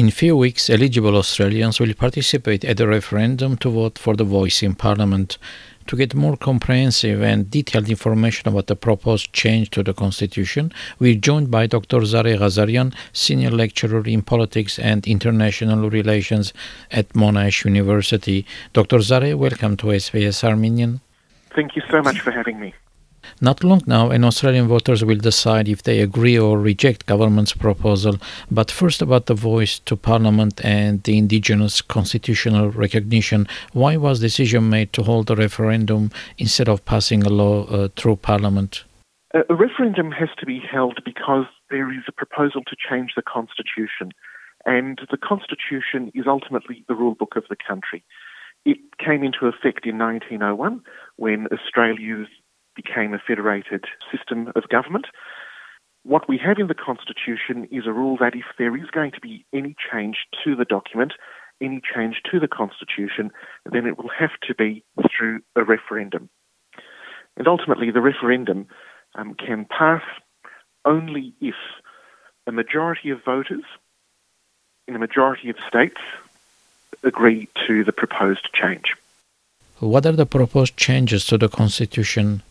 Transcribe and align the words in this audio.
In 0.00 0.10
few 0.10 0.34
weeks, 0.34 0.70
eligible 0.70 1.14
Australians 1.14 1.78
will 1.78 1.92
participate 1.92 2.64
at 2.64 2.78
the 2.78 2.88
referendum 2.88 3.58
to 3.58 3.68
vote 3.68 3.98
for 3.98 4.16
the 4.16 4.24
voice 4.24 4.62
in 4.62 4.74
Parliament. 4.74 5.36
To 5.88 5.94
get 5.94 6.14
more 6.14 6.38
comprehensive 6.38 7.20
and 7.22 7.50
detailed 7.50 7.90
information 7.90 8.48
about 8.48 8.68
the 8.68 8.76
proposed 8.76 9.30
change 9.34 9.68
to 9.72 9.82
the 9.82 9.92
Constitution, 9.92 10.72
we're 10.98 11.20
joined 11.20 11.50
by 11.50 11.66
Dr. 11.66 11.98
Zareh 11.98 12.38
Ghazarian, 12.38 12.94
Senior 13.12 13.50
Lecturer 13.50 14.06
in 14.06 14.22
Politics 14.22 14.78
and 14.78 15.06
International 15.06 15.90
Relations 15.90 16.54
at 16.90 17.10
Monash 17.10 17.66
University. 17.66 18.46
Dr. 18.72 19.00
Zareh, 19.00 19.36
welcome 19.36 19.76
to 19.76 19.88
SBS 19.88 20.42
Armenian. 20.42 21.02
Thank 21.54 21.76
you 21.76 21.82
so 21.90 22.00
much 22.00 22.20
for 22.20 22.30
having 22.30 22.58
me. 22.58 22.72
Not 23.42 23.64
long 23.64 23.80
now, 23.86 24.10
and 24.10 24.22
Australian 24.26 24.68
voters 24.68 25.02
will 25.02 25.16
decide 25.16 25.66
if 25.66 25.82
they 25.82 26.00
agree 26.00 26.38
or 26.38 26.58
reject 26.58 27.06
government's 27.06 27.54
proposal. 27.54 28.18
But 28.50 28.70
first, 28.70 29.00
about 29.00 29.26
the 29.26 29.34
voice 29.34 29.78
to 29.86 29.96
Parliament 29.96 30.62
and 30.62 31.02
the 31.04 31.16
Indigenous 31.16 31.80
constitutional 31.80 32.70
recognition. 32.70 33.48
Why 33.72 33.96
was 33.96 34.20
decision 34.20 34.68
made 34.68 34.92
to 34.92 35.02
hold 35.04 35.30
a 35.30 35.36
referendum 35.36 36.10
instead 36.36 36.68
of 36.68 36.84
passing 36.84 37.22
a 37.22 37.30
law 37.30 37.64
uh, 37.64 37.88
through 37.96 38.16
Parliament? 38.16 38.84
A 39.32 39.54
referendum 39.54 40.10
has 40.12 40.28
to 40.38 40.44
be 40.44 40.60
held 40.60 40.98
because 41.02 41.46
there 41.70 41.90
is 41.90 42.04
a 42.08 42.12
proposal 42.12 42.60
to 42.64 42.76
change 42.76 43.12
the 43.16 43.22
constitution, 43.22 44.12
and 44.66 45.00
the 45.10 45.16
constitution 45.16 46.12
is 46.14 46.26
ultimately 46.26 46.84
the 46.88 46.94
rule 46.94 47.14
book 47.14 47.36
of 47.36 47.44
the 47.48 47.56
country. 47.56 48.04
It 48.66 48.78
came 48.98 49.22
into 49.22 49.46
effect 49.46 49.86
in 49.86 49.96
1901 49.96 50.82
when 51.16 51.46
Australia's 51.46 52.28
became 52.82 53.14
a 53.14 53.18
federated 53.18 53.84
system 54.10 54.52
of 54.56 54.68
government. 54.68 55.06
What 56.02 56.28
we 56.28 56.38
have 56.38 56.58
in 56.58 56.68
the 56.68 56.82
Constitution 56.88 57.68
is 57.70 57.86
a 57.86 57.92
rule 57.92 58.16
that 58.20 58.34
if 58.34 58.46
there 58.58 58.76
is 58.76 58.90
going 58.90 59.12
to 59.12 59.20
be 59.20 59.44
any 59.52 59.74
change 59.90 60.16
to 60.44 60.56
the 60.56 60.64
document, 60.64 61.12
any 61.60 61.80
change 61.94 62.22
to 62.30 62.40
the 62.40 62.48
Constitution, 62.48 63.30
then 63.70 63.86
it 63.86 63.98
will 63.98 64.10
have 64.22 64.34
to 64.46 64.54
be 64.54 64.82
through 65.10 65.40
a 65.56 65.62
referendum. 65.62 66.30
And 67.36 67.46
ultimately, 67.46 67.90
the 67.90 68.00
referendum 68.00 68.66
um, 69.14 69.34
can 69.34 69.66
pass 69.66 70.02
only 70.84 71.34
if 71.40 71.58
a 72.46 72.52
majority 72.52 73.10
of 73.10 73.22
voters 73.24 73.64
in 74.88 74.96
a 74.96 74.98
majority 74.98 75.50
of 75.50 75.56
states 75.68 76.00
agree 77.02 77.48
to 77.66 77.84
the 77.84 77.92
proposed 77.92 78.48
change. 78.54 78.94
What 79.80 80.04
are 80.04 80.12
the 80.12 80.26
proposed 80.26 80.76
changes 80.76 81.24
to 81.26 81.38
the 81.38 81.48
Constitution? 81.48 82.42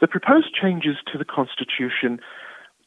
The 0.00 0.08
proposed 0.08 0.54
changes 0.54 0.96
to 1.12 1.18
the 1.18 1.26
Constitution, 1.26 2.20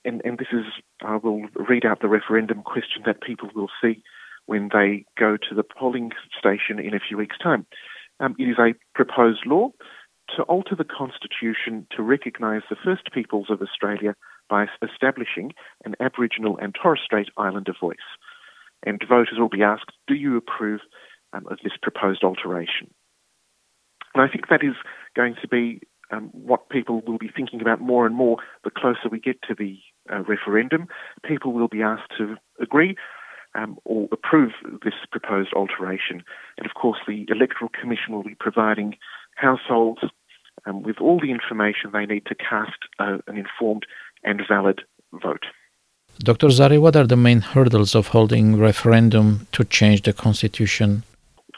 and, 0.03 0.21
and 0.25 0.37
this 0.37 0.47
is, 0.51 0.65
I 1.01 1.17
will 1.17 1.43
read 1.55 1.85
out 1.85 2.01
the 2.01 2.07
referendum 2.07 2.63
question 2.63 3.03
that 3.05 3.21
people 3.21 3.49
will 3.53 3.69
see 3.81 4.01
when 4.45 4.69
they 4.73 5.05
go 5.17 5.37
to 5.37 5.55
the 5.55 5.63
polling 5.63 6.11
station 6.37 6.79
in 6.79 6.93
a 6.93 6.99
few 6.99 7.17
weeks' 7.17 7.37
time. 7.41 7.65
Um, 8.19 8.35
it 8.39 8.43
is 8.45 8.57
a 8.57 8.73
proposed 8.95 9.45
law 9.45 9.69
to 10.35 10.43
alter 10.43 10.75
the 10.75 10.83
Constitution 10.83 11.85
to 11.95 12.01
recognise 12.01 12.61
the 12.69 12.75
First 12.83 13.11
Peoples 13.13 13.47
of 13.49 13.61
Australia 13.61 14.15
by 14.49 14.65
establishing 14.81 15.53
an 15.85 15.95
Aboriginal 15.99 16.57
and 16.57 16.75
Torres 16.75 17.01
Strait 17.03 17.29
Islander 17.37 17.73
voice. 17.79 17.97
And 18.85 19.01
voters 19.07 19.37
will 19.37 19.49
be 19.49 19.63
asked, 19.63 19.91
do 20.07 20.15
you 20.15 20.35
approve 20.35 20.81
um, 21.31 21.45
of 21.49 21.59
this 21.63 21.73
proposed 21.81 22.23
alteration? 22.23 22.93
And 24.13 24.23
I 24.23 24.27
think 24.27 24.49
that 24.49 24.63
is 24.63 24.75
going 25.15 25.35
to 25.41 25.47
be 25.47 25.81
um, 26.13 26.29
what 26.33 26.69
people 26.69 27.01
will 27.07 27.17
be 27.17 27.29
thinking 27.35 27.61
about 27.61 27.81
more 27.81 28.05
and 28.05 28.15
more 28.15 28.37
the 28.63 28.69
closer 28.69 29.09
we 29.11 29.19
get 29.19 29.41
to 29.47 29.55
the 29.55 29.77
uh, 30.11 30.21
referendum. 30.23 30.87
People 31.25 31.53
will 31.53 31.67
be 31.67 31.81
asked 31.81 32.11
to 32.17 32.35
agree 32.61 32.95
um, 33.55 33.77
or 33.85 34.07
approve 34.11 34.51
this 34.83 34.93
proposed 35.11 35.53
alteration. 35.53 36.23
And 36.57 36.65
of 36.65 36.73
course, 36.79 36.99
the 37.07 37.25
Electoral 37.29 37.69
Commission 37.69 38.13
will 38.13 38.23
be 38.23 38.35
providing 38.35 38.95
households 39.35 40.01
um, 40.65 40.83
with 40.83 40.97
all 40.99 41.19
the 41.19 41.31
information 41.31 41.91
they 41.91 42.05
need 42.05 42.25
to 42.27 42.35
cast 42.35 42.79
uh, 42.99 43.17
an 43.27 43.37
informed 43.37 43.85
and 44.23 44.41
valid 44.47 44.81
vote. 45.11 45.45
Dr. 46.19 46.47
Zareh, 46.47 46.79
what 46.79 46.95
are 46.95 47.07
the 47.07 47.17
main 47.17 47.41
hurdles 47.41 47.95
of 47.95 48.07
holding 48.07 48.59
referendum 48.59 49.47
to 49.51 49.63
change 49.63 50.03
the 50.03 50.13
constitution? 50.13 51.03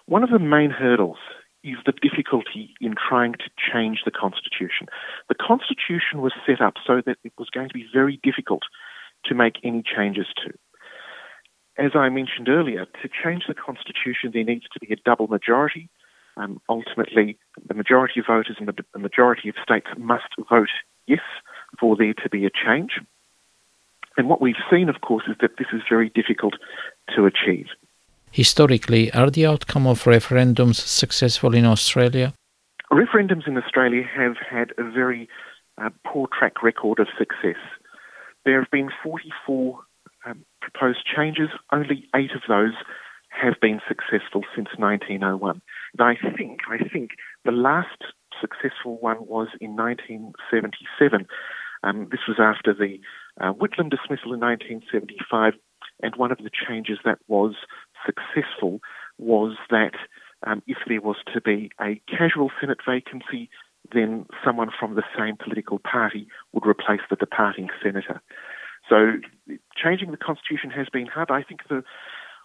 One 0.06 0.24
of 0.24 0.30
the 0.30 0.40
main 0.40 0.70
hurdles 0.70 1.18
is 1.66 1.78
the 1.86 1.92
difficulty 1.92 2.74
in 2.80 2.94
trying 2.96 3.34
to 3.34 3.50
change 3.58 4.02
the 4.06 4.12
Constitution. 4.12 4.88
The 5.28 5.36
Constitution 5.36 6.22
was 6.22 6.34
set 6.46 6.62
up 6.62 6.76
so 6.86 7.02
that 7.06 7.18
it 7.24 7.34
was 7.38 7.50
going 7.50 7.68
to 7.68 7.74
be 7.74 7.88
very 7.92 8.20
difficult 8.24 8.64
to 9.26 9.34
make 9.34 9.56
any 9.64 9.84
changes 9.84 10.28
to. 10.44 10.54
As 11.78 11.92
I 11.96 12.08
mentioned 12.10 12.48
earlier, 12.48 12.86
to 12.86 13.10
change 13.10 13.44
the 13.48 13.56
Constitution, 13.56 14.32
there 14.32 14.44
needs 14.44 14.66
to 14.72 14.80
be 14.80 14.94
a 14.94 14.98
double 15.04 15.28
majority. 15.28 15.90
Um, 16.38 16.62
ultimately, 16.70 17.38
the 17.68 17.74
majority 17.74 18.20
of 18.20 18.28
voters 18.28 18.58
and 18.60 18.68
the 18.68 19.00
majority 19.00 19.50
of 19.50 19.56
states 19.62 19.88
must 19.98 20.30
vote 20.50 20.70
yes 21.08 21.26
for 21.80 21.96
there 21.98 22.14
to 22.14 22.30
be 22.30 22.46
a 22.46 22.50
change. 22.50 23.00
And 24.18 24.30
what 24.30 24.40
we've 24.40 24.56
seen, 24.72 24.88
of 24.88 25.02
course, 25.02 25.24
is 25.28 25.36
that 25.42 25.58
this 25.58 25.68
is 25.74 25.82
very 25.90 26.10
difficult 26.10 26.54
to 27.16 27.26
achieve. 27.26 27.68
Historically, 28.36 29.10
are 29.14 29.30
the 29.30 29.46
outcome 29.46 29.88
of 29.88 30.04
referendums 30.04 30.76
successful 30.76 31.56
in 31.56 31.64
Australia? 31.64 32.34
Referendums 32.92 33.48
in 33.48 33.58
Australia 33.58 34.04
have 34.04 34.36
had 34.36 34.74
a 34.78 34.84
very 34.84 35.30
uh, 35.82 35.90
poor 36.06 36.28
track 36.38 36.62
record 36.62 37.00
of 37.00 37.08
success. 37.18 37.62
There 38.44 38.60
have 38.60 38.70
been 38.70 38.90
44 39.02 39.80
um, 40.26 40.44
proposed 40.60 41.06
changes, 41.16 41.48
only 41.72 42.10
eight 42.14 42.32
of 42.36 42.42
those 42.46 42.74
have 43.30 43.54
been 43.62 43.80
successful 43.88 44.42
since 44.54 44.68
1901. 44.78 45.62
And 45.98 46.02
I 46.02 46.16
think, 46.36 46.60
I 46.70 46.84
think 46.90 47.12
the 47.46 47.54
last 47.54 48.04
successful 48.42 48.98
one 49.00 49.26
was 49.26 49.48
in 49.62 49.78
1977. 49.78 51.26
Um, 51.84 52.10
this 52.12 52.28
was 52.28 52.36
after 52.38 52.74
the 52.74 53.00
uh, 53.40 53.54
Whitlam 53.54 53.90
dismissal 53.90 54.34
in 54.34 54.42
1975, 54.42 55.54
and 56.04 56.16
one 56.18 56.34
of 56.34 56.40
the 56.40 56.52
changes 56.52 57.00
that 57.06 57.20
was 57.30 57.56
successful 58.06 58.80
was 59.18 59.56
that 59.70 59.94
um, 60.46 60.62
if 60.68 60.78
there 60.88 61.02
was 61.02 61.18
to 61.34 61.42
be 61.42 61.72
a 61.82 62.02
casual 62.08 62.52
Senate 62.60 62.80
vacancy, 62.88 63.50
then 63.94 64.26
someone 64.44 64.70
from 64.78 64.96
the 64.96 65.04
same 65.18 65.38
political 65.38 65.80
party 65.80 66.28
would 66.54 66.66
replace 66.66 67.02
the 67.10 67.16
departing 67.16 67.70
senator. 67.84 68.22
So 68.90 69.14
changing 69.76 70.12
the 70.12 70.18
constitution 70.18 70.70
has 70.72 70.88
been 70.92 71.08
hard. 71.08 71.32
I 71.32 71.44
think 71.44 71.62
the 71.70 71.84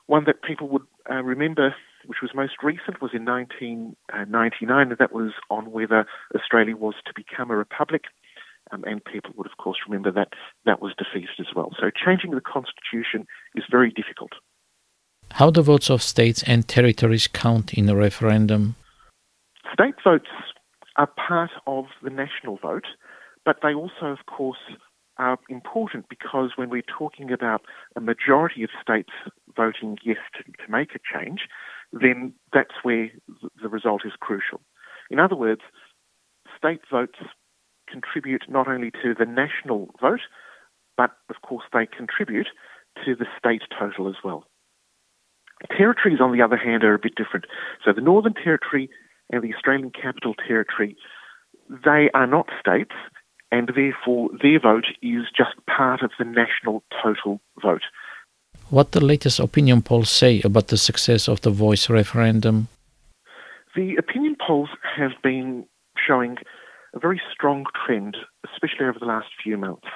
one 0.06 0.25
that 0.25 0.43
people 0.43 0.69
would 0.69 0.82
uh, 1.10 1.22
remember, 1.22 1.75
which 2.06 2.19
was 2.22 2.31
most 2.34 2.54
recent, 2.62 3.00
was 3.03 3.12
in 3.15 3.25
1999, 3.25 4.91
and 4.91 4.98
that 4.98 5.12
was 5.12 5.32
on 5.50 5.71
whether 5.71 6.06
Australia 6.34 6.77
was 6.77 6.94
to 7.06 7.12
become 7.15 7.50
a 7.50 7.56
republic. 7.56 8.04
Um, 8.72 8.84
and 8.87 9.04
people 9.04 9.32
would, 9.37 9.47
of 9.47 9.56
course, 9.56 9.78
remember 9.87 10.12
that 10.12 10.28
that 10.65 10.81
was 10.81 10.92
defeated 10.97 11.41
as 11.41 11.54
well. 11.56 11.71
So 11.81 11.91
changing 11.91 12.32
the 12.32 12.41
constitution 12.41 13.27
is 13.56 13.65
very 13.71 13.91
difficult. 13.91 14.32
How 15.32 15.50
do 15.50 15.62
votes 15.62 15.91
of 15.91 16.02
states 16.02 16.42
and 16.46 16.66
territories 16.66 17.28
count 17.28 17.74
in 17.74 17.88
a 17.88 17.94
referendum? 17.94 18.74
State 19.72 19.94
votes 20.04 20.28
are 20.96 21.06
part 21.06 21.50
of 21.66 21.86
the 22.02 22.10
national 22.10 22.58
vote, 22.58 22.86
but 23.44 23.58
they 23.62 23.72
also, 23.72 24.06
of 24.06 24.26
course, 24.26 24.58
are 25.18 25.38
important 25.48 26.08
because 26.08 26.52
when 26.56 26.70
we're 26.70 26.82
talking 26.98 27.32
about 27.32 27.62
a 27.96 28.00
majority 28.00 28.62
of 28.64 28.70
states 28.80 29.12
voting 29.56 29.98
yes 30.02 30.18
to, 30.34 30.42
to 30.44 30.70
make 30.70 30.94
a 30.94 30.98
change, 30.98 31.41
then 31.92 32.32
that's 32.52 32.74
where 32.82 33.10
the 33.62 33.68
result 33.68 34.02
is 34.04 34.12
crucial. 34.20 34.60
In 35.10 35.18
other 35.18 35.36
words, 35.36 35.62
state 36.56 36.80
votes 36.91 37.18
contribute 37.88 38.44
not 38.48 38.68
only 38.68 38.91
to 38.91 39.14
the 39.18 39.26
national 39.26 39.91
vote, 40.00 40.20
but 40.97 41.10
of 41.28 41.42
course 41.42 41.65
they 41.72 41.86
contribute 41.86 42.48
to 43.04 43.15
the 43.15 43.26
state 43.38 43.62
total 43.78 44.09
as 44.09 44.16
well. 44.24 44.44
Territories, 45.77 46.21
on 46.21 46.33
the 46.33 46.42
other 46.42 46.57
hand, 46.57 46.84
are 46.84 46.95
a 46.95 46.98
bit 46.98 47.15
different. 47.15 47.47
So 47.84 47.92
the 47.92 48.01
Northern 48.01 48.34
Territory 48.34 48.89
and 49.30 49.42
the 49.42 49.54
Australian 49.54 49.91
Capital 49.91 50.34
Territory, 50.34 50.97
they 51.68 52.10
are 52.15 52.27
not 52.27 52.48
states, 52.59 52.95
and 53.53 53.71
therefore 53.74 54.30
their 54.42 54.60
vote 54.60 54.86
is 55.03 55.27
just 55.36 55.54
part 55.66 56.03
of 56.03 56.10
the 56.18 56.24
national 56.24 56.83
total 57.03 57.41
vote. 57.60 57.83
What 58.71 58.92
the 58.92 59.04
latest 59.04 59.41
opinion 59.41 59.83
polls 59.83 60.10
say 60.10 60.41
about 60.45 60.68
the 60.68 60.77
success 60.77 61.28
of 61.28 61.41
the 61.41 61.51
voice 61.51 61.91
referendum? 61.91 62.68
The 63.74 63.97
opinion 63.97 64.36
polls 64.45 64.71
have 64.97 65.12
been 65.22 65.66
showing 65.97 66.36
a 66.95 66.98
very 66.98 67.21
strong 67.33 67.66
trend, 67.84 68.16
especially 68.53 68.86
over 68.86 68.98
the 68.98 69.07
last 69.07 69.28
few 69.42 69.57
months. 69.57 69.86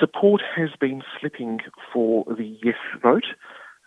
Support 0.00 0.42
has 0.54 0.70
been 0.80 1.02
slipping 1.18 1.60
for 1.92 2.24
the 2.26 2.58
yes 2.62 2.76
vote. 3.02 3.24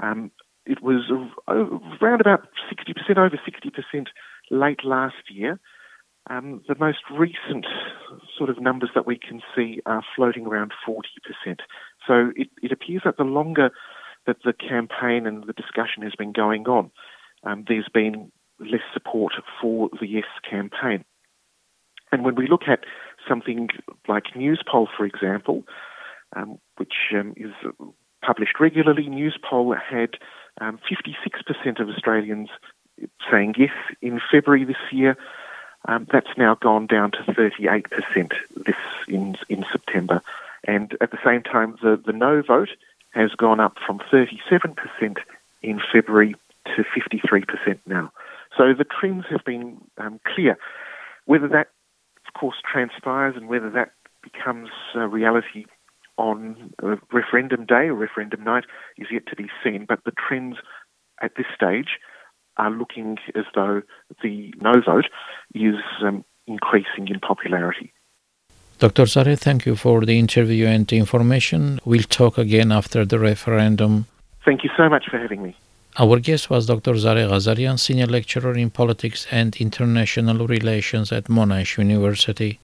Um, 0.01 0.31
it 0.69 0.83
was 0.83 1.09
around 1.47 2.21
about 2.21 2.47
60%, 2.71 3.17
over 3.17 3.39
60% 3.43 4.05
late 4.51 4.85
last 4.85 5.15
year. 5.31 5.59
Um, 6.29 6.61
the 6.67 6.75
most 6.79 6.99
recent 7.11 7.65
sort 8.37 8.51
of 8.51 8.61
numbers 8.61 8.91
that 8.93 9.07
we 9.07 9.17
can 9.17 9.41
see 9.55 9.81
are 9.87 10.03
floating 10.15 10.45
around 10.45 10.71
40%. 10.87 11.01
So 12.07 12.31
it, 12.35 12.49
it 12.61 12.71
appears 12.71 13.01
that 13.03 13.17
the 13.17 13.23
longer 13.23 13.71
that 14.27 14.37
the 14.45 14.53
campaign 14.53 15.25
and 15.25 15.45
the 15.45 15.53
discussion 15.53 16.03
has 16.03 16.13
been 16.15 16.33
going 16.33 16.67
on, 16.67 16.91
um, 17.43 17.65
there's 17.67 17.89
been 17.91 18.31
less 18.59 18.81
support 18.93 19.33
for 19.59 19.89
the 19.99 20.07
yes 20.07 20.25
campaign. 20.47 21.03
And 22.11 22.23
when 22.23 22.35
we 22.35 22.47
look 22.47 22.63
at 22.67 22.81
something 23.27 23.69
like 24.07 24.35
Newspoll, 24.35 24.87
for 24.95 25.05
example, 25.05 25.63
um, 26.35 26.59
which 26.77 26.93
um, 27.15 27.33
is 27.37 27.53
published 28.23 28.59
regularly, 28.59 29.07
Newspoll 29.07 29.73
had 29.73 30.11
56% 30.59 31.79
um, 31.79 31.87
of 31.87 31.89
Australians 31.89 32.49
saying 33.31 33.55
yes 33.57 33.73
in 34.01 34.19
February 34.31 34.65
this 34.65 34.77
year. 34.91 35.17
Um, 35.85 36.07
that's 36.11 36.37
now 36.37 36.55
gone 36.55 36.87
down 36.87 37.11
to 37.11 37.19
38% 37.19 38.33
this 38.65 38.75
in, 39.07 39.37
in 39.47 39.65
September. 39.71 40.21
And 40.65 40.95
at 40.99 41.11
the 41.11 41.19
same 41.23 41.41
time, 41.41 41.77
the, 41.81 41.95
the 42.05 42.11
no 42.11 42.41
vote 42.41 42.69
has 43.11 43.31
gone 43.31 43.61
up 43.61 43.77
from 43.85 43.99
37% 44.11 45.17
in 45.61 45.81
February 45.91 46.35
to 46.75 46.83
53% 46.83 47.79
now. 47.85 48.11
So 48.57 48.73
the 48.73 48.83
trends 48.83 49.25
have 49.29 49.45
been 49.45 49.77
um, 49.97 50.19
clear. 50.25 50.57
Whether 51.25 51.47
that, 51.47 51.69
of 52.27 52.33
course, 52.33 52.57
transpires 52.69 53.35
and 53.37 53.47
whether 53.47 53.69
that 53.69 53.91
becomes 54.21 54.69
reality 54.95 55.65
on 56.19 56.73
referendum 57.11 57.65
day 57.65 57.85
or 57.87 57.95
referendum 57.95 58.43
night 58.43 58.65
is 58.97 59.07
yet 59.09 59.25
to 59.27 59.35
be 59.35 59.47
seen. 59.63 59.85
But 59.87 60.03
the 60.03 60.11
trends 60.11 60.57
at 61.21 61.31
this 61.37 61.47
stage 61.55 61.91
are 62.57 62.69
looking 62.69 63.17
as 63.35 63.45
though 63.55 63.81
the 64.21 64.53
no 64.61 64.73
vote 64.85 65.07
is 65.55 65.79
um, 66.05 66.25
increasing 66.45 67.07
in 67.07 67.19
popularity. 67.19 67.93
Dr. 68.79 69.03
Zareh, 69.03 69.37
thank 69.37 69.65
you 69.65 69.75
for 69.75 70.05
the 70.05 70.17
interview 70.19 70.65
and 70.65 70.87
the 70.87 70.97
information. 70.97 71.79
We'll 71.85 72.03
talk 72.03 72.37
again 72.37 72.71
after 72.71 73.05
the 73.05 73.19
referendum. 73.19 74.05
Thank 74.45 74.63
you 74.63 74.69
so 74.77 74.87
much 74.89 75.05
for 75.09 75.17
having 75.17 75.41
me. 75.43 75.55
Our 75.97 76.19
guest 76.19 76.49
was 76.49 76.65
Dr. 76.65 76.93
Zareh 76.93 77.27
Ghazarian, 77.29 77.77
Senior 77.77 78.07
Lecturer 78.07 78.55
in 78.55 78.69
Politics 78.69 79.27
and 79.31 79.55
International 79.57 80.47
Relations 80.47 81.11
at 81.11 81.25
Monash 81.25 81.77
University. 81.77 82.59